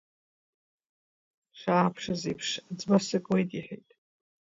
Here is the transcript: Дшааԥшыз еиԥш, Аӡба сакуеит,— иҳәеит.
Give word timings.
Дшааԥшыз 1.51 2.21
еиԥш, 2.29 2.49
Аӡба 2.69 2.97
сакуеит,— 3.05 3.49
иҳәеит. 3.57 3.89